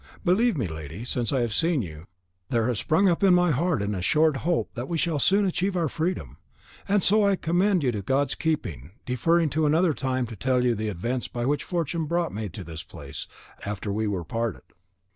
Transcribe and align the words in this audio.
Believe 0.25 0.57
me, 0.57 0.65
lady, 0.67 1.05
since 1.05 1.31
I 1.31 1.41
have 1.41 1.53
seen 1.53 1.83
you, 1.83 2.07
there 2.49 2.67
has 2.67 2.79
sprung 2.79 3.07
up 3.07 3.23
in 3.23 3.35
my 3.35 3.51
heart 3.51 3.83
an 3.83 3.93
assured 3.93 4.37
hope 4.37 4.73
that 4.73 4.89
we 4.89 4.97
shall 4.97 5.19
soon 5.19 5.45
achieve 5.45 5.77
our 5.77 5.87
freedom; 5.87 6.37
and 6.87 7.03
so 7.03 7.23
I 7.23 7.35
commend 7.35 7.83
you 7.83 7.91
to 7.91 8.01
God's 8.01 8.33
keeping, 8.33 8.93
deferring 9.05 9.51
to 9.51 9.67
another 9.67 9.93
time 9.93 10.25
to 10.25 10.35
tell 10.35 10.65
you 10.65 10.73
the 10.73 10.87
events 10.89 11.27
by 11.27 11.45
which 11.45 11.63
fortune 11.63 12.05
brought 12.05 12.33
me 12.33 12.49
to 12.49 12.63
this 12.63 12.81
place, 12.81 13.27
after 13.63 13.93
we 13.93 14.07
were 14.07 14.23
parted." 14.23 14.63